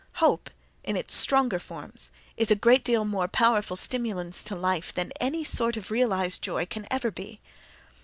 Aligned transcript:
—Hope, 0.13 0.49
in 0.83 0.95
its 0.97 1.13
stronger 1.13 1.59
forms, 1.59 2.09
is 2.35 2.49
a 2.49 2.55
great 2.55 2.83
deal 2.83 3.05
more 3.05 3.27
powerful 3.27 3.75
stimulans 3.77 4.43
to 4.45 4.55
life 4.55 4.91
than 4.91 5.11
any 5.21 5.43
sort 5.43 5.77
of 5.77 5.91
realized 5.91 6.41
joy 6.41 6.65
can 6.65 6.87
ever 6.89 7.11
be. 7.11 7.39